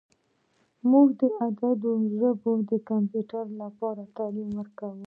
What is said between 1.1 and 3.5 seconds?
د عددونو ژبه د کمپیوټر